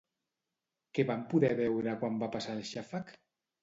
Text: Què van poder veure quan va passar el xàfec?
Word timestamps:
Què 0.99 1.05
van 1.11 1.23
poder 1.35 1.53
veure 1.63 1.97
quan 2.03 2.21
va 2.27 2.35
passar 2.39 2.61
el 2.61 2.69
xàfec? 2.75 3.19